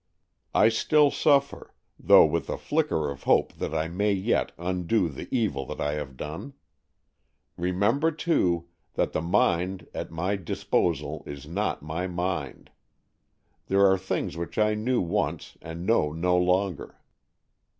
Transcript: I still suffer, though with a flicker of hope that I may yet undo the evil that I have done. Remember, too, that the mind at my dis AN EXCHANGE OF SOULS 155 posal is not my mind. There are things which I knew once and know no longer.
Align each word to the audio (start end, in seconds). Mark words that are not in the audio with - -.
I 0.55 0.69
still 0.69 1.11
suffer, 1.11 1.75
though 1.99 2.25
with 2.25 2.49
a 2.49 2.57
flicker 2.57 3.11
of 3.11 3.25
hope 3.25 3.53
that 3.57 3.71
I 3.75 3.87
may 3.87 4.13
yet 4.13 4.51
undo 4.57 5.07
the 5.09 5.27
evil 5.29 5.63
that 5.67 5.79
I 5.79 5.91
have 5.93 6.17
done. 6.17 6.53
Remember, 7.55 8.09
too, 8.09 8.65
that 8.95 9.11
the 9.11 9.21
mind 9.21 9.85
at 9.93 10.09
my 10.09 10.37
dis 10.37 10.63
AN 10.63 10.63
EXCHANGE 10.63 10.63
OF 10.63 10.65
SOULS 10.65 11.01
155 11.03 11.23
posal 11.23 11.37
is 11.37 11.53
not 11.53 11.83
my 11.83 12.07
mind. 12.07 12.71
There 13.67 13.85
are 13.85 13.95
things 13.99 14.37
which 14.37 14.57
I 14.57 14.73
knew 14.73 15.01
once 15.01 15.55
and 15.61 15.85
know 15.85 16.11
no 16.11 16.35
longer. 16.35 16.99